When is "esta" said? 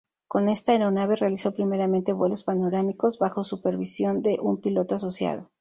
0.49-0.71